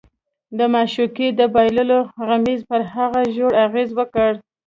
د 0.57 0.59
معشوقې 0.73 1.27
د 1.39 1.41
بایللو 1.53 1.99
غمېزې 2.27 2.65
پر 2.71 2.81
هغه 2.93 3.21
ژور 3.35 3.53
اغېز 3.65 3.89
وکړ 3.99 4.31